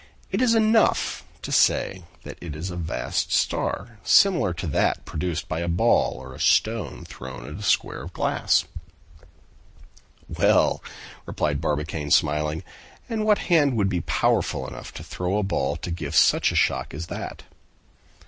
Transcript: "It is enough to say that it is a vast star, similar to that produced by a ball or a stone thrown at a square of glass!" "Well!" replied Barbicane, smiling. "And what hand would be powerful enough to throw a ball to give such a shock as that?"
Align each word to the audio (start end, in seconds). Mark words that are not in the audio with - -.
"It 0.31 0.41
is 0.41 0.55
enough 0.55 1.23
to 1.43 1.51
say 1.51 2.05
that 2.23 2.39
it 2.41 2.55
is 2.55 2.71
a 2.71 2.75
vast 2.75 3.31
star, 3.31 3.99
similar 4.03 4.51
to 4.51 4.65
that 4.65 5.05
produced 5.05 5.47
by 5.47 5.59
a 5.59 5.67
ball 5.67 6.13
or 6.13 6.33
a 6.33 6.39
stone 6.39 7.05
thrown 7.05 7.45
at 7.47 7.59
a 7.59 7.61
square 7.61 8.01
of 8.01 8.11
glass!" 8.11 8.65
"Well!" 10.27 10.81
replied 11.27 11.61
Barbicane, 11.61 12.09
smiling. 12.09 12.63
"And 13.09 13.25
what 13.27 13.37
hand 13.53 13.77
would 13.77 13.89
be 13.89 14.01
powerful 14.01 14.67
enough 14.67 14.91
to 14.95 15.03
throw 15.03 15.37
a 15.37 15.43
ball 15.43 15.75
to 15.75 15.91
give 15.91 16.15
such 16.15 16.51
a 16.51 16.55
shock 16.55 16.95
as 16.95 17.05
that?" 17.05 17.43